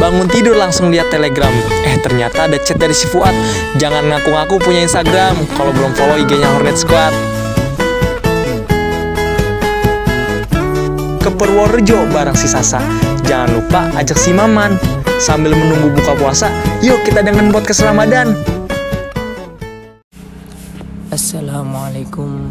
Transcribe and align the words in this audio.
Bangun 0.00 0.32
tidur 0.32 0.56
langsung 0.56 0.88
lihat 0.88 1.12
telegram. 1.12 1.52
Eh 1.84 2.00
ternyata 2.00 2.48
ada 2.48 2.56
chat 2.56 2.80
dari 2.80 2.96
si 2.96 3.04
Fuad. 3.04 3.36
Jangan 3.76 4.08
ngaku-ngaku 4.08 4.56
punya 4.64 4.80
Instagram. 4.88 5.36
Kalau 5.52 5.76
belum 5.76 5.92
follow 5.92 6.16
IG-nya 6.16 6.48
Hornet 6.56 6.80
Squad. 6.80 7.12
Ke 11.20 11.28
Purworejo 11.28 12.08
bareng 12.16 12.32
si 12.32 12.48
Sasa. 12.48 12.80
Jangan 13.28 13.52
lupa 13.52 13.92
ajak 14.00 14.16
si 14.16 14.32
Maman. 14.32 14.80
Sambil 15.20 15.52
menunggu 15.52 15.92
buka 15.92 16.16
puasa 16.16 16.48
Yuk 16.80 17.04
kita 17.04 17.20
dengan 17.20 17.52
podcast 17.52 17.84
Ramadan. 17.84 18.32
Assalamualaikum 21.12 22.48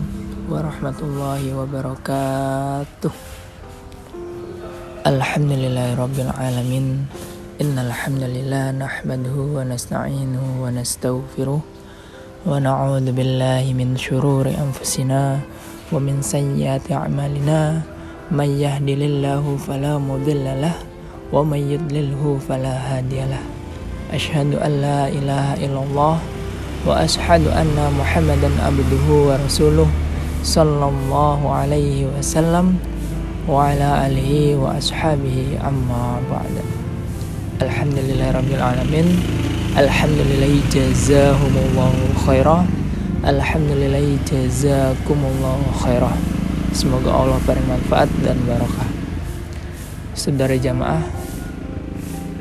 warahmatullahi 0.53 1.49
wabarakatuh. 1.57 3.09
Alhamdulillahirrabbilalamin 5.01 7.09
nahmaduhu 7.59 9.59
wa 9.59 9.67
nasta'inuhu 9.67 10.63
wa 10.63 10.71
nasta'ufiruh 10.71 11.59
Wa 12.47 12.55
na'udhu 12.55 13.11
billahi 13.11 13.75
min 13.75 13.99
syururi 13.99 14.55
anfusina 14.55 15.43
Wa 15.91 15.99
min 15.99 16.23
sayyati 16.23 16.95
a'malina. 16.95 17.83
Man 18.31 18.55
yahdilillahu 18.55 19.59
falamudillalah 19.59 20.71
Wa 21.35 21.43
man 21.43 21.59
yudlilhu 21.59 22.39
falahadiyalah 22.39 23.43
Ashhadu 24.15 24.55
an 24.63 24.79
la 24.79 25.11
ilaha 25.11 25.59
illallah 25.59 26.15
Wa 26.87 27.03
ashhadu 27.03 27.51
anna 27.51 27.91
muhammadan 27.91 28.55
abduhu 28.63 29.27
wa 29.27 29.35
rasuluh 29.35 29.91
Sallallahu 30.47 31.43
alaihi 31.43 32.07
wasallam 32.07 32.79
Wa 33.43 33.75
ala 33.75 34.07
alihi 34.07 34.55
wa 34.55 34.79
ashabihi 34.79 35.59
amma 35.59 36.23
ba'da. 36.31 36.63
Alhamdulillah 36.63 36.78
Rabbil 37.59 38.63
Alamin. 38.63 39.19
Alhamdulillah 39.75 40.63
jazahumullahu 40.71 42.15
khairah 42.23 42.63
Alhamdulillah 43.21 44.01
jazakumullahu 44.23 45.67
khairah 45.75 46.15
Semoga 46.71 47.11
Allah 47.11 47.37
beri 47.43 47.61
manfaat 47.67 48.07
dan 48.23 48.39
barakah. 48.47 48.89
Saudara 50.15 50.55
jamaah 50.55 51.03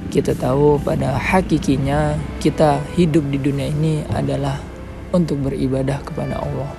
Kita 0.08 0.38
tahu 0.38 0.78
pada 0.80 1.18
hakikinya 1.18 2.14
Kita 2.38 2.78
hidup 2.94 3.26
di 3.28 3.42
dunia 3.42 3.74
ini 3.74 4.06
adalah 4.14 4.56
Untuk 5.10 5.42
beribadah 5.42 5.98
kepada 6.00 6.38
Allah. 6.38 6.70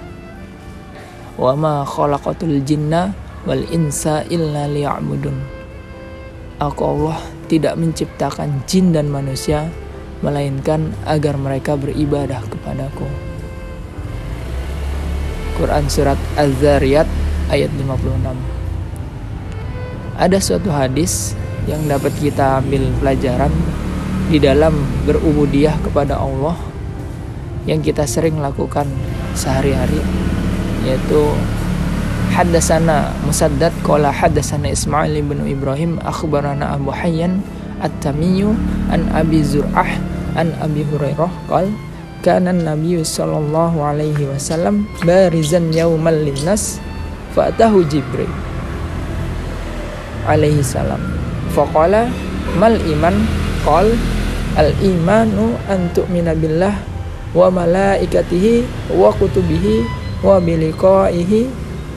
Wa 1.36 1.54
ma 1.60 1.84
khalaqatul 1.84 2.64
jinna 2.64 3.12
wal 3.44 3.64
insa 3.72 4.22
illa 4.28 4.68
liya'budun. 4.68 5.59
Aku 6.60 6.84
Allah 6.84 7.24
tidak 7.48 7.80
menciptakan 7.80 8.68
jin 8.68 8.92
dan 8.92 9.08
manusia 9.08 9.72
melainkan 10.20 10.92
agar 11.08 11.40
mereka 11.40 11.80
beribadah 11.80 12.44
kepadaku. 12.52 13.08
Quran 15.56 15.88
surat 15.88 16.20
Az-Zariyat 16.36 17.08
ayat 17.48 17.72
56. 17.80 20.20
Ada 20.20 20.38
suatu 20.44 20.68
hadis 20.68 21.32
yang 21.64 21.80
dapat 21.88 22.12
kita 22.20 22.60
ambil 22.60 22.92
pelajaran 23.00 23.56
di 24.28 24.44
dalam 24.44 24.76
berubudiyah 25.08 25.80
kepada 25.80 26.20
Allah 26.20 26.60
yang 27.64 27.80
kita 27.80 28.04
sering 28.04 28.36
lakukan 28.36 28.92
sehari-hari 29.32 30.04
yaitu 30.84 31.24
Haddasana 32.36 33.12
Musaddad 33.28 33.76
qala 33.84 34.14
haddasana 34.14 34.72
Ismail 34.72 35.20
bin 35.26 35.44
Ibrahim 35.44 36.00
akhbarana 36.04 36.80
Abu 36.80 36.92
Hayyan 36.92 37.44
At-Tamiyyu 37.84 38.56
an 38.92 39.08
Abi 39.16 39.44
Zur'ah 39.44 39.88
an 40.36 40.52
Abi 40.60 40.84
Hurairah 40.88 41.32
qal 41.48 41.68
kana 42.24 42.52
Nabi 42.52 43.00
sallallahu 43.00 43.80
alaihi 43.80 44.28
wasallam 44.28 44.88
barizan 45.08 45.72
yaumal 45.72 46.16
linnas 46.16 46.84
fa'atahu 47.36 47.88
Jibril 47.88 48.32
alaihi 50.28 50.64
salam. 50.64 51.00
Faqala 51.56 52.12
mal 52.60 52.76
iman? 52.76 53.16
Qal 53.64 53.92
al 54.56 54.72
imanu 54.80 55.56
an 55.68 55.92
tu'mina 55.92 56.32
billah 56.36 56.76
wa 57.36 57.52
malaikatihi 57.52 58.64
wa 58.96 59.12
kutubihi 59.14 59.84
wa 60.24 60.40
biliqaihi 60.40 61.48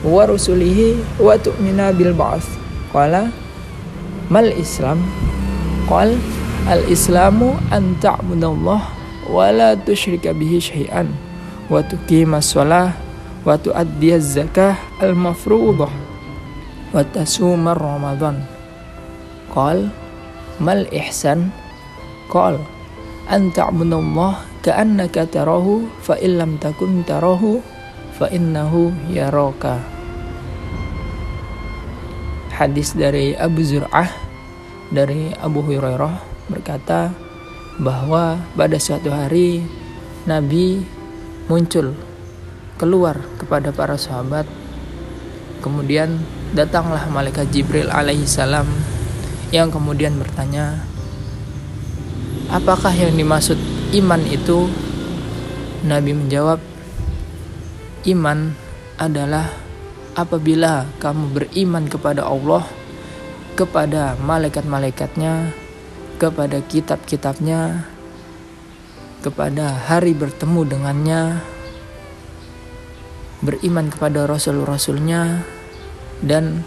wa 0.03 0.27
rusulihi 0.27 0.99
wa 1.15 1.39
tu'mina 1.39 1.95
bil 1.95 2.11
ba'ats 2.11 2.45
qala 2.91 3.31
mal 4.27 4.51
islam? 4.51 4.99
Qal 5.87 6.19
al 6.67 6.83
islamu 6.91 7.55
an 7.71 7.95
ta'budallah 8.03 8.81
wa 9.31 9.47
la 9.51 9.75
tusyrika 9.79 10.35
bihi 10.35 10.59
syai'an 10.59 11.07
wa 11.71 11.79
tuqima 11.79 12.43
shalah 12.43 12.95
wa 13.47 13.55
tu'addiya 13.55 14.19
zakah 14.19 14.75
al 14.99 15.15
mafruḍah 15.15 15.91
wa 16.91 16.99
tasuma 17.15 17.71
ramadan 17.71 18.43
qal 19.55 19.87
mal 20.59 20.83
ihsan? 20.91 21.51
Qal 22.27 22.59
an 23.31 23.55
ta'budallah 23.55 24.43
ka'annaka 24.63 25.31
hadis 32.53 32.93
dari 32.93 33.33
Abu 33.33 33.65
Zur'ah 33.65 34.33
dari 34.93 35.33
Abu 35.41 35.65
Hurairah 35.65 36.21
berkata 36.53 37.09
bahwa 37.81 38.37
pada 38.53 38.77
suatu 38.77 39.09
hari 39.09 39.65
Nabi 40.29 40.85
muncul 41.49 41.97
keluar 42.77 43.17
kepada 43.41 43.73
para 43.73 43.97
sahabat. 43.97 44.45
Kemudian 45.65 46.21
datanglah 46.53 47.07
malaikat 47.09 47.49
Jibril 47.49 47.89
alaihi 47.89 48.29
salam 48.29 48.69
yang 49.49 49.71
kemudian 49.73 50.19
bertanya 50.19 50.83
apakah 52.51 52.93
yang 52.93 53.17
dimaksud 53.17 53.57
iman 53.97 54.21
itu? 54.29 54.69
Nabi 55.83 56.15
menjawab 56.15 56.63
iman 58.07 58.55
adalah 58.95 59.62
apabila 60.13 60.85
kamu 61.01 61.33
beriman 61.33 61.89
kepada 61.89 62.25
Allah, 62.25 62.65
kepada 63.57 64.17
malaikat-malaikatnya, 64.21 65.53
kepada 66.21 66.61
kitab-kitabnya, 66.65 67.89
kepada 69.25 69.73
hari 69.89 70.13
bertemu 70.13 70.61
dengannya, 70.69 71.21
beriman 73.41 73.89
kepada 73.89 74.29
rasul-rasulnya, 74.29 75.41
dan 76.21 76.61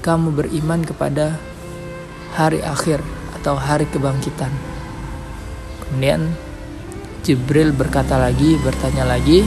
kamu 0.00 0.32
beriman 0.32 0.86
kepada 0.86 1.36
hari 2.38 2.62
akhir 2.62 3.02
atau 3.40 3.58
hari 3.58 3.84
kebangkitan. 3.90 4.50
Kemudian 5.84 6.30
Jibril 7.26 7.74
berkata 7.74 8.16
lagi, 8.16 8.56
bertanya 8.62 9.04
lagi, 9.04 9.42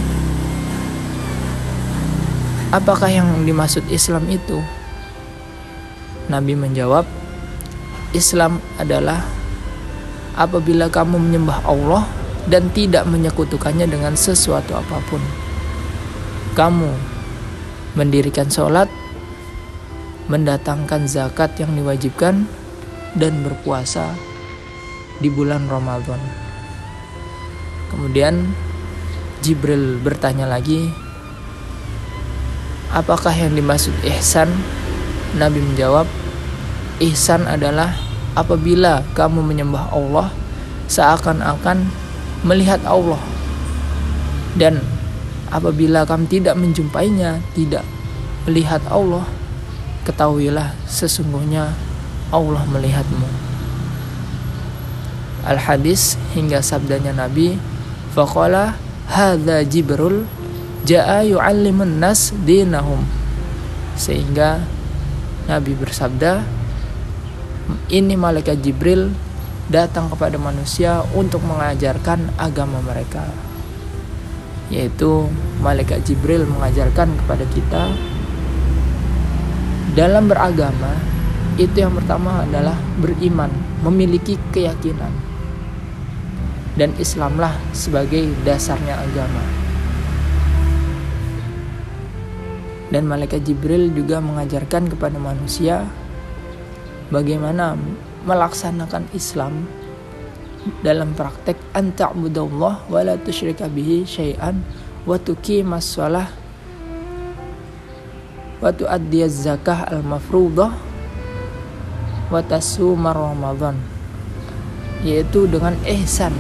Apakah 2.71 3.11
yang 3.11 3.43
dimaksud 3.43 3.83
Islam 3.91 4.31
itu? 4.31 4.63
Nabi 6.31 6.55
menjawab, 6.55 7.03
Islam 8.15 8.63
adalah 8.79 9.27
apabila 10.39 10.87
kamu 10.87 11.19
menyembah 11.19 11.67
Allah 11.67 12.07
dan 12.47 12.71
tidak 12.71 13.03
menyekutukannya 13.11 13.91
dengan 13.91 14.15
sesuatu 14.15 14.79
apa 14.79 15.03
pun. 15.11 15.19
Kamu 16.55 16.91
mendirikan 17.99 18.47
sholat, 18.47 18.87
mendatangkan 20.31 21.11
zakat 21.11 21.59
yang 21.59 21.75
diwajibkan, 21.75 22.47
dan 23.19 23.43
berpuasa 23.43 24.15
di 25.19 25.27
bulan 25.27 25.67
Ramadan. 25.67 26.23
Kemudian 27.91 28.47
Jibril 29.43 29.99
bertanya 29.99 30.47
lagi, 30.47 31.10
Apakah 32.91 33.31
yang 33.31 33.55
dimaksud 33.55 33.95
ihsan? 34.03 34.51
Nabi 35.39 35.63
menjawab, 35.63 36.03
ihsan 36.99 37.47
adalah 37.47 37.95
apabila 38.35 38.99
kamu 39.15 39.39
menyembah 39.39 39.95
Allah 39.95 40.27
seakan-akan 40.91 41.87
melihat 42.43 42.83
Allah. 42.83 43.19
Dan 44.59 44.83
apabila 45.47 46.03
kamu 46.03 46.27
tidak 46.27 46.59
menjumpainya, 46.59 47.39
tidak 47.55 47.87
melihat 48.43 48.83
Allah, 48.91 49.23
ketahuilah 50.03 50.75
sesungguhnya 50.83 51.71
Allah 52.27 52.63
melihatmu. 52.67 53.27
Al-hadis 55.47 56.19
hingga 56.35 56.59
sabdanya 56.59 57.15
Nabi, 57.15 57.55
faqala 58.11 58.75
hadza 59.07 59.63
Jibril 59.63 60.27
Ja'a 60.85 61.21
yu'allimun 61.25 62.01
nas 62.01 62.33
dinahum. 62.45 63.05
Sehingga 63.93 64.63
Nabi 65.45 65.77
bersabda, 65.77 66.41
ini 67.91 68.17
malaikat 68.17 68.61
Jibril 68.65 69.13
datang 69.69 70.09
kepada 70.11 70.35
manusia 70.41 71.05
untuk 71.15 71.43
mengajarkan 71.47 72.33
agama 72.35 72.83
mereka 72.83 73.23
yaitu 74.71 75.27
malaikat 75.59 75.99
Jibril 76.07 76.47
mengajarkan 76.47 77.11
kepada 77.19 77.43
kita 77.51 77.91
dalam 79.91 80.31
beragama 80.31 80.95
itu 81.59 81.83
yang 81.83 81.91
pertama 81.91 82.47
adalah 82.47 82.79
beriman, 83.03 83.51
memiliki 83.83 84.39
keyakinan. 84.55 85.11
Dan 86.79 86.95
Islamlah 86.95 87.51
sebagai 87.75 88.31
dasarnya 88.47 88.95
agama. 88.95 89.43
Dan 92.91 93.07
malaikat 93.07 93.47
Jibril 93.47 93.95
juga 93.95 94.19
mengajarkan 94.19 94.91
kepada 94.91 95.15
manusia 95.15 95.87
bagaimana 97.07 97.79
melaksanakan 98.27 99.07
Islam 99.15 99.65
dalam 100.85 101.15
praktek 101.17 101.57
anta'budallah 101.73 102.85
wa 102.85 102.99
la 103.01 103.17
tusyrika 103.17 103.65
bihi 103.71 104.05
syai'an 104.05 104.61
wa 105.07 105.17
tuqimas 105.17 105.97
shalah 105.97 106.29
wa 108.61 108.69
tu'addiyaz 108.69 109.49
zakah 109.49 109.89
al-mafruḍah 109.89 110.71
wa 112.29 112.39
tasumar 112.45 113.17
ramadan 113.17 113.79
yaitu 115.01 115.49
dengan 115.49 115.73
ihsan. 115.89 116.31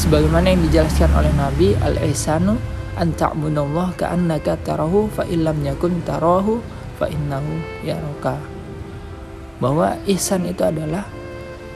Sebagaimana 0.00 0.52
yang 0.52 0.64
dijelaskan 0.68 1.12
oleh 1.12 1.32
Nabi 1.36 1.76
al-ihsanu 1.80 2.56
an 2.96 3.12
ta'budallah 3.12 3.92
ka'annaka 4.00 4.56
tarahu 4.64 5.12
fa 5.12 5.28
illam 5.28 5.60
yakun 5.62 6.00
tarahu 6.02 6.64
fa 6.96 7.06
innahu 7.12 7.60
yaraka 7.84 8.40
bahwa 9.60 9.96
ihsan 10.08 10.48
itu 10.48 10.64
adalah 10.64 11.04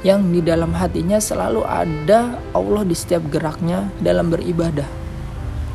yang 0.01 0.33
di 0.33 0.41
dalam 0.41 0.73
hatinya 0.73 1.21
selalu 1.21 1.61
ada 1.65 2.41
Allah 2.57 2.83
di 2.89 2.97
setiap 2.97 3.21
geraknya 3.29 3.93
dalam 4.01 4.33
beribadah. 4.33 4.89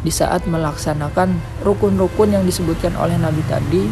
Di 0.01 0.09
saat 0.13 0.45
melaksanakan 0.50 1.62
rukun-rukun 1.65 2.33
yang 2.33 2.45
disebutkan 2.45 2.94
oleh 2.97 3.18
Nabi 3.18 3.42
tadi, 3.45 3.86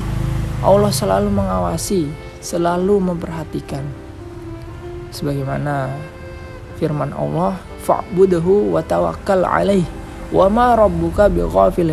Allah 0.61 0.93
selalu 0.93 1.29
mengawasi, 1.33 2.09
selalu 2.41 3.01
memperhatikan. 3.13 3.81
Sebagaimana 5.13 5.89
firman 6.77 7.13
Allah, 7.13 7.57
"Fa'budhu 7.85 8.73
wa 8.73 8.81
tawakkal 8.81 9.45
'alaih, 9.45 9.85
wa 10.31 10.47
ma 10.47 10.77
rabbuka 10.77 11.27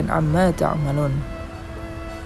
amma 0.07 0.53
ta'malun." 0.55 1.15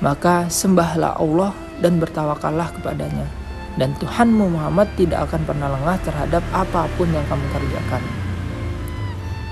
Maka 0.03 0.51
sembahlah 0.53 1.17
Allah 1.17 1.56
dan 1.81 1.97
bertawakallah 2.03 2.77
kepadanya 2.77 3.45
dan 3.75 3.91
Tuhanmu 3.99 4.55
Muhammad 4.55 4.87
tidak 4.95 5.31
akan 5.31 5.43
pernah 5.43 5.69
lengah 5.71 5.99
terhadap 6.06 6.43
apa 6.55 6.87
pun 6.95 7.11
yang 7.11 7.27
kamu 7.27 7.47
kerjakan. 7.51 8.03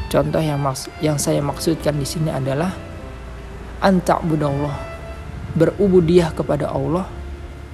Contoh 0.06 0.42
yang 0.44 0.60
yang 1.00 1.18
saya 1.18 1.40
maksudkan 1.42 1.96
di 1.98 2.06
sini 2.06 2.30
adalah 2.30 2.70
anta'budallah, 3.82 4.76
berubudiah 5.58 6.30
kepada 6.30 6.70
Allah 6.70 7.08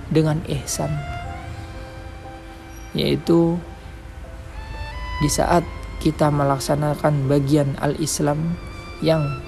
dengan 0.09 0.41
ihsan. 0.49 0.89
Yaitu 2.97 3.61
di 5.21 5.29
saat 5.29 5.67
kita 5.99 6.31
melaksanakan 6.31 7.27
bagian 7.27 7.75
al-Islam 7.83 8.55
yang 9.03 9.43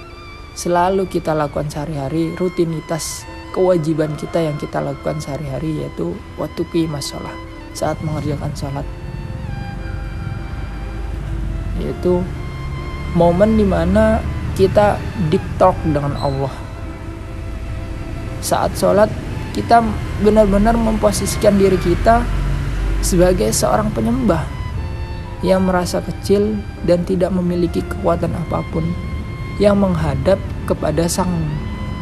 selalu 0.51 1.07
kita 1.07 1.31
lakukan 1.31 1.71
sehari-hari, 1.71 2.35
rutinitas 2.35 3.23
kewajiban 3.55 4.15
kita 4.19 4.43
yang 4.43 4.55
kita 4.59 4.83
lakukan 4.83 5.19
sehari-hari 5.19 5.83
yaitu 5.83 6.15
waktu 6.35 6.63
masalah 6.87 7.31
saat 7.71 7.99
mengerjakan 8.03 8.51
sholat. 8.55 8.87
Yaitu 11.79 12.19
momen 13.15 13.55
di 13.55 13.65
mana 13.65 14.19
kita 14.59 14.99
deep 15.31 15.43
talk 15.55 15.75
dengan 15.87 16.15
Allah. 16.19 16.51
Saat 18.43 18.75
sholat 18.75 19.07
kita 19.55 19.83
benar-benar 20.23 20.75
memposisikan 20.75 21.55
diri 21.55 21.79
kita 21.79 22.23
sebagai 23.03 23.51
seorang 23.51 23.91
penyembah 23.91 24.60
yang 25.41 25.65
merasa 25.65 26.01
kecil 26.05 26.57
dan 26.85 27.01
tidak 27.05 27.33
memiliki 27.33 27.81
kekuatan 27.81 28.33
apa 28.33 28.61
pun 28.69 28.85
yang 29.57 29.77
menghadap 29.77 30.37
kepada 30.69 31.09
sang 31.09 31.29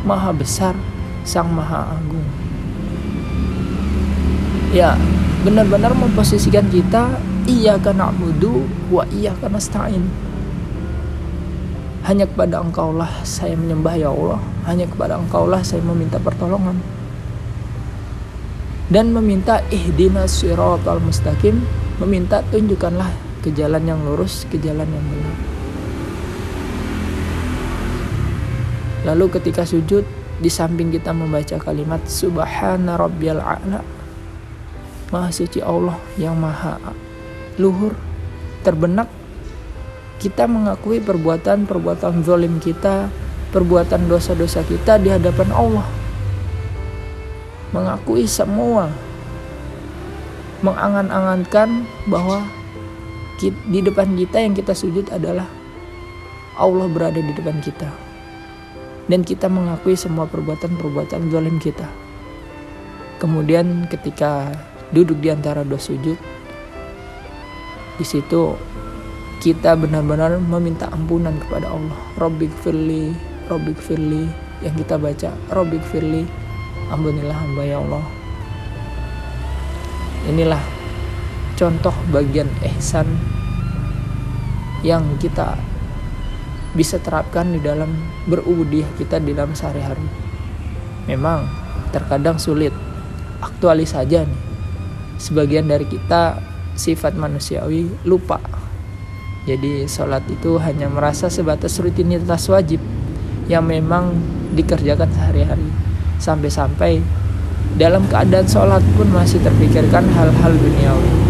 maha 0.03 0.31
besar 0.36 0.75
Sang 1.30 1.51
Maha 1.51 1.94
Agung. 1.94 2.25
Ya, 4.74 4.97
benar-benar 5.45 5.94
memposisikan 5.97 6.69
kita 6.74 7.21
iya 7.50 7.77
karena 7.81 8.13
abudu 8.13 8.65
wa 8.94 9.06
iya 9.13 9.38
karena 9.38 9.62
stain. 9.62 10.09
Hanya 12.06 12.25
kepada 12.25 12.65
Engkau 12.65 12.95
lah 12.97 13.12
saya 13.21 13.53
menyembah 13.53 13.94
ya 13.94 14.09
Allah. 14.09 14.42
Hanya 14.65 14.89
kepada 14.89 15.21
Engkau 15.21 15.45
lah 15.45 15.62
saya 15.62 15.85
meminta 15.85 16.18
pertolongan. 16.18 16.81
Dan 18.89 19.13
meminta 19.13 19.62
ihdina 19.69 20.25
siratal 20.25 20.97
mustaqim, 20.97 21.62
meminta 22.01 22.42
tunjukkanlah 22.50 23.29
ke 23.39 23.50
jalan 23.56 23.83
yang 23.88 24.00
lurus, 24.03 24.44
ke 24.47 24.59
jalan 24.59 24.88
yang 24.88 25.06
benar. 25.07 25.36
Lalu 29.07 29.25
ketika 29.39 29.63
sujud 29.63 30.03
di 30.39 30.51
samping 30.51 30.91
kita 30.91 31.15
membaca 31.15 31.56
kalimat 31.59 32.03
subhana 32.07 33.00
rabbiyal 33.00 33.39
a'la. 33.39 33.81
Maha 35.09 35.30
suci 35.33 35.59
Allah 35.63 35.97
yang 36.21 36.38
maha 36.38 36.77
luhur 37.57 37.97
terbenak. 38.62 39.09
Kita 40.19 40.45
mengakui 40.51 41.00
perbuatan-perbuatan 41.00 42.27
zalim 42.27 42.59
kita 42.59 43.07
perbuatan 43.50 44.06
dosa-dosa 44.06 44.62
kita 44.65 45.01
di 45.01 45.09
hadapan 45.09 45.50
Allah. 45.53 45.88
Mengakui 47.74 48.25
semua. 48.30 48.89
Mengangan-angankan 50.59 51.88
bahwa 52.12 52.44
di 53.47 53.80
depan 53.80 54.19
kita 54.19 54.44
yang 54.44 54.51
kita 54.51 54.75
sujud 54.75 55.07
adalah 55.15 55.47
Allah 56.59 56.91
berada 56.91 57.24
di 57.24 57.31
depan 57.31 57.63
kita 57.63 57.88
dan 59.07 59.24
kita 59.24 59.47
mengakui 59.47 59.95
semua 59.95 60.27
perbuatan-perbuatan 60.27 61.31
zalim 61.31 61.57
kita. 61.57 61.88
Kemudian 63.18 63.88
ketika 63.88 64.51
duduk 64.91 65.18
di 65.24 65.31
antara 65.31 65.63
dua 65.63 65.80
sujud, 65.80 66.16
di 67.95 68.06
situ 68.06 68.56
kita 69.40 69.75
benar-benar 69.75 70.35
meminta 70.40 70.92
ampunan 70.92 71.35
kepada 71.47 71.71
Allah. 71.71 71.99
Robbik 72.19 72.52
firli, 72.59 73.16
Robbik 73.47 73.80
firli 73.80 74.28
yang 74.59 74.75
kita 74.75 74.99
baca, 74.99 75.31
Robbik 75.56 75.83
firli, 75.90 76.28
ampunilah 76.92 77.35
hamba 77.35 77.64
ya 77.66 77.80
Allah. 77.80 78.06
Inilah 80.28 80.79
contoh 81.59 81.92
bagian 82.16 82.47
ihsan 82.63 83.04
yang 84.80 85.04
kita 85.19 85.59
bisa 86.71 86.95
terapkan 87.04 87.51
di 87.51 87.59
dalam 87.59 87.92
berubudiah 88.31 88.87
kita 88.95 89.19
di 89.19 89.35
dalam 89.35 89.51
sehari-hari. 89.51 90.07
Memang 91.11 91.51
terkadang 91.92 92.39
sulit, 92.39 92.71
aktualis 93.44 93.92
saja 93.92 94.23
nih. 94.23 94.42
Sebagian 95.19 95.68
dari 95.68 95.83
kita 95.83 96.39
sifat 96.80 97.19
manusiawi 97.19 97.92
lupa. 98.07 98.39
Jadi 99.44 99.83
sholat 99.83 100.23
itu 100.31 100.56
hanya 100.63 100.87
merasa 100.87 101.28
sebatas 101.28 101.75
rutinitas 101.83 102.47
wajib 102.47 102.80
yang 103.51 103.68
memang 103.68 104.16
dikerjakan 104.56 105.11
sehari-hari. 105.11 105.68
Sampai-sampai 106.23 107.04
dalam 107.75 108.07
keadaan 108.07 108.47
sholat 108.47 108.85
pun 108.95 109.11
masih 109.11 109.44
terpikirkan 109.44 110.07
hal-hal 110.16 110.54
duniawi. 110.56 111.29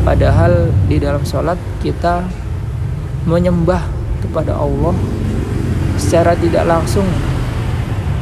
Padahal 0.00 0.72
di 0.88 0.96
dalam 0.96 1.22
sholat 1.28 1.60
kita 1.84 2.24
menyembah 3.28 3.84
kepada 4.24 4.56
Allah 4.56 4.96
secara 6.00 6.32
tidak 6.36 6.64
langsung 6.64 7.04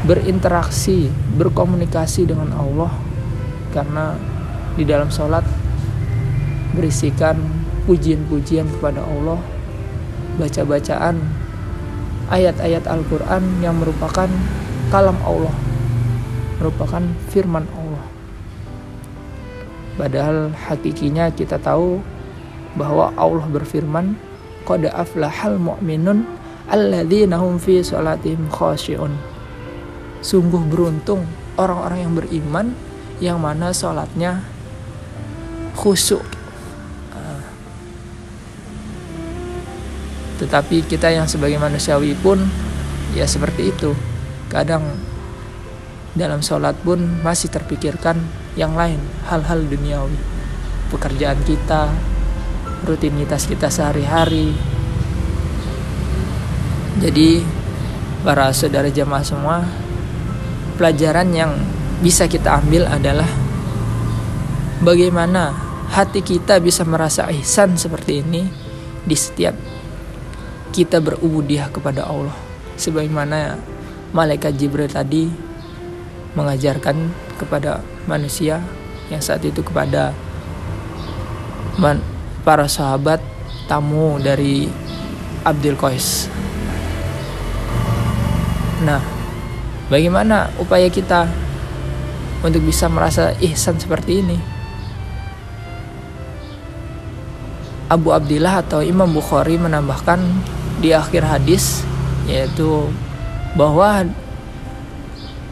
berinteraksi, 0.02 1.06
berkomunikasi 1.38 2.26
dengan 2.26 2.50
Allah 2.58 2.90
karena 3.70 4.18
di 4.74 4.82
dalam 4.82 5.10
sholat 5.10 5.46
berisikan 6.74 7.38
pujian-pujian 7.86 8.66
kepada 8.78 9.02
Allah, 9.02 9.38
baca-bacaan 10.38 11.16
ayat-ayat 12.28 12.84
Al-Quran 12.84 13.42
yang 13.64 13.78
merupakan 13.80 14.28
kalam 14.92 15.18
Allah, 15.24 15.54
merupakan 16.60 17.02
firman. 17.32 17.64
Padahal 19.98 20.54
hakikinya 20.54 21.26
kita 21.34 21.58
tahu 21.58 21.98
bahwa 22.78 23.10
Allah 23.18 23.46
berfirman 23.50 24.14
qad 24.62 24.86
aflahal 24.94 25.58
mu'minun 25.58 26.22
alladzina 26.70 27.42
hum 27.42 27.58
fi 27.58 27.82
salatihim 27.82 28.46
khashi'un. 28.46 29.10
Sungguh 30.22 30.62
beruntung 30.70 31.26
orang-orang 31.58 31.98
yang 32.06 32.14
beriman 32.14 32.66
yang 33.18 33.42
mana 33.42 33.74
salatnya 33.74 34.46
khusyuk. 35.74 36.22
Ah, 37.10 37.42
tetapi 40.38 40.86
kita 40.86 41.10
yang 41.10 41.26
sebagai 41.26 41.58
manusiawi 41.58 42.14
pun 42.22 42.38
ya 43.18 43.26
seperti 43.26 43.74
itu 43.74 43.98
kadang 44.46 44.86
dalam 46.14 46.42
sholat 46.42 46.74
pun 46.82 46.98
masih 47.22 47.50
terpikirkan 47.50 48.18
yang 48.58 48.74
lain 48.74 48.98
hal-hal 49.30 49.62
duniawi. 49.62 50.18
Pekerjaan 50.90 51.38
kita 51.46 51.94
rutinitas 52.82 53.46
kita 53.46 53.70
sehari-hari. 53.70 54.50
Jadi 56.98 57.46
para 58.26 58.50
saudara 58.50 58.90
jamaah 58.90 59.22
semua 59.22 59.56
pelajaran 60.74 61.30
yang 61.30 61.54
bisa 62.02 62.26
kita 62.26 62.58
ambil 62.58 62.90
adalah 62.90 63.30
bagaimana 64.82 65.54
hati 65.94 66.26
kita 66.26 66.58
bisa 66.58 66.82
merasa 66.82 67.30
ihsan 67.30 67.78
seperti 67.78 68.26
ini 68.26 68.42
di 69.06 69.14
setiap 69.14 69.54
kita 70.74 70.98
berubudiah 70.98 71.70
kepada 71.70 72.10
Allah. 72.10 72.34
Sebagaimana 72.74 73.58
malaikat 74.14 74.54
Jibril 74.58 74.90
tadi 74.90 75.30
mengajarkan 76.38 77.10
kepada 77.38 77.82
manusia 78.08 78.64
yang 79.12 79.20
saat 79.20 79.44
itu 79.44 79.60
kepada 79.60 80.16
para 82.42 82.64
sahabat 82.64 83.20
tamu 83.68 84.16
dari 84.18 84.66
Abdul 85.44 85.76
Qais. 85.76 86.26
Nah, 88.82 89.04
bagaimana 89.92 90.50
upaya 90.58 90.88
kita 90.88 91.28
untuk 92.42 92.64
bisa 92.64 92.88
merasa 92.88 93.36
ihsan 93.44 93.76
seperti 93.78 94.24
ini? 94.24 94.38
Abu 97.88 98.12
Abdillah 98.12 98.64
atau 98.64 98.84
Imam 98.84 99.08
Bukhari 99.08 99.56
menambahkan 99.56 100.20
di 100.78 100.92
akhir 100.92 101.24
hadis 101.24 101.82
yaitu 102.28 102.84
bahwa 103.56 104.04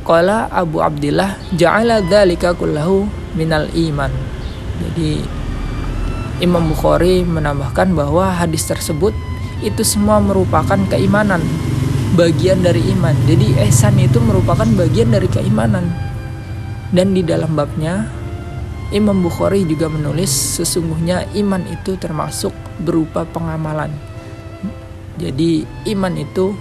Qala 0.06 0.46
Abu 0.54 0.78
Abdillah 0.78 1.34
ja'ala 1.58 1.98
dzalika 1.98 2.54
kullahu 2.54 3.10
minal 3.34 3.66
iman. 3.74 4.08
Jadi 4.78 5.26
Imam 6.38 6.70
Bukhari 6.70 7.26
menambahkan 7.26 7.90
bahwa 7.90 8.30
hadis 8.30 8.70
tersebut 8.70 9.10
itu 9.66 9.82
semua 9.82 10.22
merupakan 10.22 10.78
keimanan, 10.86 11.42
bagian 12.14 12.62
dari 12.62 12.86
iman. 12.94 13.18
Jadi 13.26 13.58
ihsan 13.66 13.98
itu 13.98 14.22
merupakan 14.22 14.68
bagian 14.78 15.10
dari 15.10 15.26
keimanan. 15.26 15.90
Dan 16.94 17.10
di 17.10 17.26
dalam 17.26 17.58
babnya 17.58 18.06
Imam 18.94 19.18
Bukhari 19.18 19.66
juga 19.66 19.90
menulis 19.90 20.30
sesungguhnya 20.30 21.26
iman 21.34 21.66
itu 21.66 21.98
termasuk 21.98 22.54
berupa 22.78 23.26
pengamalan. 23.26 23.90
Jadi 25.18 25.66
iman 25.90 26.14
itu 26.14 26.54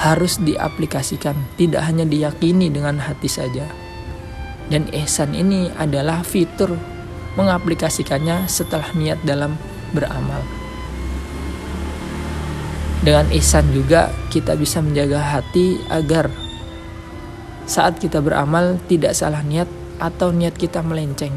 harus 0.00 0.40
diaplikasikan, 0.40 1.36
tidak 1.60 1.84
hanya 1.84 2.08
diyakini 2.08 2.72
dengan 2.72 3.00
hati 3.02 3.28
saja. 3.28 3.68
Dan 4.70 4.88
ihsan 4.92 5.36
ini 5.36 5.68
adalah 5.76 6.24
fitur 6.24 6.74
mengaplikasikannya 7.36 8.48
setelah 8.48 8.88
niat 8.96 9.20
dalam 9.24 9.56
beramal. 9.92 10.40
Dengan 13.02 13.26
ihsan 13.34 13.66
juga 13.74 14.14
kita 14.30 14.54
bisa 14.54 14.78
menjaga 14.78 15.18
hati 15.18 15.74
agar 15.90 16.30
saat 17.66 17.98
kita 17.98 18.22
beramal 18.22 18.78
tidak 18.86 19.18
salah 19.18 19.42
niat 19.42 19.66
atau 19.98 20.30
niat 20.30 20.54
kita 20.54 20.86
melenceng. 20.86 21.34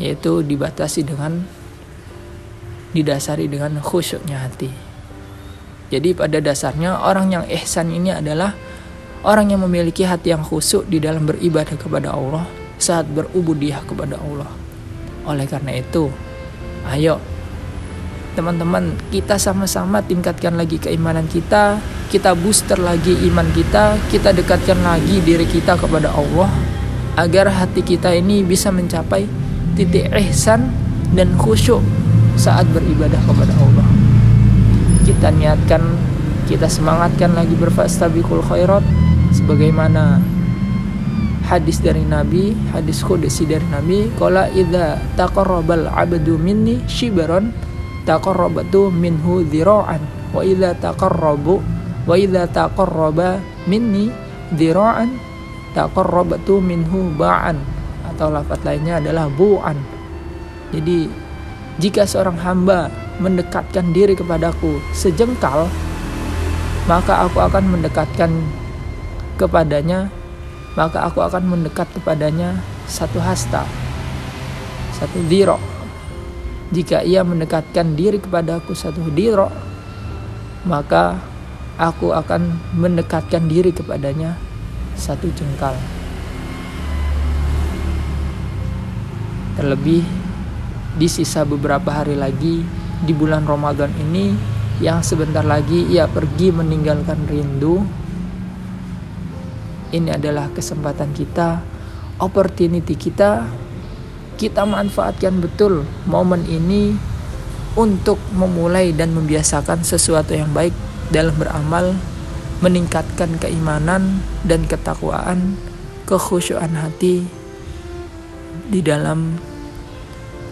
Yaitu 0.00 0.40
dibatasi 0.40 1.04
dengan 1.04 1.44
didasari 2.96 3.44
dengan 3.48 3.76
khusyuknya 3.80 4.40
hati. 4.40 4.91
Jadi 5.92 6.16
pada 6.16 6.40
dasarnya 6.40 7.04
orang 7.04 7.36
yang 7.36 7.44
ihsan 7.52 7.92
ini 7.92 8.16
adalah 8.16 8.56
orang 9.28 9.52
yang 9.52 9.60
memiliki 9.60 10.08
hati 10.08 10.32
yang 10.32 10.40
khusyuk 10.40 10.88
di 10.88 10.96
dalam 10.96 11.28
beribadah 11.28 11.76
kepada 11.76 12.16
Allah 12.16 12.48
saat 12.80 13.04
berubudiah 13.12 13.84
kepada 13.84 14.16
Allah. 14.16 14.48
Oleh 15.28 15.44
karena 15.44 15.76
itu, 15.76 16.08
ayo 16.88 17.20
teman-teman 18.32 18.96
kita 19.12 19.36
sama-sama 19.36 20.00
tingkatkan 20.00 20.56
lagi 20.56 20.80
keimanan 20.80 21.28
kita, 21.28 21.76
kita 22.08 22.32
booster 22.32 22.80
lagi 22.80 23.12
iman 23.28 23.44
kita, 23.52 24.00
kita 24.08 24.32
dekatkan 24.32 24.80
lagi 24.80 25.20
diri 25.20 25.44
kita 25.44 25.76
kepada 25.76 26.08
Allah 26.16 26.48
agar 27.20 27.52
hati 27.52 27.84
kita 27.84 28.16
ini 28.16 28.40
bisa 28.40 28.72
mencapai 28.72 29.28
titik 29.76 30.08
ihsan 30.16 30.72
dan 31.12 31.36
khusyuk 31.36 31.84
saat 32.40 32.64
beribadah 32.72 33.20
kepada 33.28 33.52
Allah 33.60 34.01
kita 35.22 35.38
niatkan 35.38 35.86
kita 36.50 36.66
semangatkan 36.66 37.38
lagi 37.38 37.54
berfastabiqul 37.54 38.42
khairat 38.42 38.82
sebagaimana 39.30 40.18
hadis 41.46 41.78
dari 41.78 42.02
Nabi 42.02 42.58
hadis 42.74 43.06
qudsi 43.06 43.46
dari 43.46 43.62
Nabi 43.70 44.10
qala 44.18 44.50
idza 44.50 44.98
taqarrabal 45.14 45.86
abdu 45.94 46.34
minni 46.42 46.82
shibaron 46.90 47.54
taqarrabtu 48.02 48.90
minhu 48.90 49.46
dhira'an 49.46 50.02
wa 50.34 50.42
idza 50.42 50.74
taqarrabu 50.82 51.62
wa 52.02 52.14
idza 52.18 52.50
taqarraba 52.50 53.38
minni 53.70 54.10
dhira'an 54.58 55.06
taqarrabtu 55.70 56.58
minhu 56.58 57.14
ba'an 57.14 57.62
atau 58.10 58.26
lafaz 58.26 58.58
lainnya 58.66 58.98
adalah 58.98 59.30
bu'an. 59.30 59.78
Jadi 60.74 61.21
jika 61.80 62.04
seorang 62.04 62.36
hamba 62.36 62.92
mendekatkan 63.16 63.96
diri 63.96 64.12
kepadaku 64.12 64.76
sejengkal, 64.92 65.70
maka 66.84 67.24
aku 67.24 67.38
akan 67.40 67.64
mendekatkan 67.72 68.28
kepadanya, 69.40 70.12
maka 70.76 71.08
aku 71.08 71.24
akan 71.24 71.48
mendekat 71.48 71.88
kepadanya 71.96 72.60
satu 72.84 73.16
hasta, 73.22 73.64
satu 74.98 75.22
diro. 75.30 75.56
Jika 76.72 77.04
ia 77.04 77.20
mendekatkan 77.24 77.96
diri 77.96 78.16
kepadaku 78.20 78.72
satu 78.72 79.04
diro, 79.12 79.48
maka 80.64 81.20
aku 81.76 82.12
akan 82.12 82.60
mendekatkan 82.76 83.48
diri 83.48 83.72
kepadanya 83.72 84.36
satu 84.96 85.28
jengkal. 85.32 85.76
Terlebih 89.56 90.21
di 90.96 91.08
sisa 91.08 91.48
beberapa 91.48 91.88
hari 91.88 92.16
lagi 92.18 92.60
di 93.02 93.12
bulan 93.16 93.48
Ramadan 93.48 93.90
ini 93.96 94.36
yang 94.82 95.00
sebentar 95.00 95.44
lagi 95.46 95.86
ia 95.88 96.10
pergi 96.10 96.50
meninggalkan 96.50 97.28
rindu. 97.28 97.84
Ini 99.92 100.16
adalah 100.16 100.48
kesempatan 100.52 101.12
kita 101.12 101.60
opportunity 102.16 102.96
kita 102.96 103.44
kita 104.40 104.64
manfaatkan 104.64 105.38
betul 105.38 105.84
momen 106.08 106.42
ini 106.48 106.96
untuk 107.76 108.16
memulai 108.36 108.92
dan 108.92 109.12
membiasakan 109.16 109.84
sesuatu 109.84 110.32
yang 110.32 110.50
baik 110.52 110.72
dalam 111.12 111.36
beramal 111.36 111.92
meningkatkan 112.64 113.36
keimanan 113.42 114.24
dan 114.44 114.64
ketakwaan 114.64 115.56
kekhusyuan 116.08 116.72
hati 116.76 117.24
di 118.68 118.80
dalam 118.80 119.36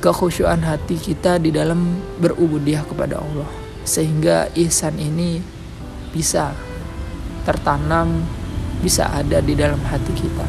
kekhusyuan 0.00 0.64
hati 0.64 0.96
kita 0.96 1.36
di 1.36 1.52
dalam 1.52 2.00
berubudiah 2.18 2.82
kepada 2.82 3.20
Allah. 3.20 3.48
Sehingga 3.84 4.48
ihsan 4.56 4.96
ini 4.96 5.40
bisa 6.10 6.52
tertanam 7.44 8.24
bisa 8.80 9.08
ada 9.12 9.44
di 9.44 9.52
dalam 9.52 9.80
hati 9.84 10.12
kita. 10.16 10.48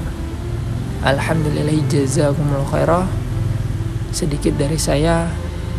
Alhamdulillah 1.04 1.76
jazakumullah 1.92 2.68
khairah. 2.72 3.06
Sedikit 4.12 4.56
dari 4.60 4.76
saya 4.76 5.28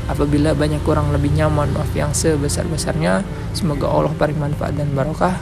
apabila 0.08 0.56
banyak 0.56 0.80
kurang 0.84 1.12
lebihnya 1.12 1.48
mohon 1.48 1.72
maaf 1.72 1.92
yang 1.96 2.12
sebesar-besarnya. 2.12 3.24
Semoga 3.56 3.88
Allah 3.88 4.12
beri 4.16 4.36
manfaat 4.36 4.76
dan 4.76 4.92
barokah. 4.92 5.36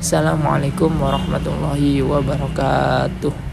Assalamualaikum 0.00 0.92
warahmatullahi 1.00 2.04
wabarakatuh 2.04 3.45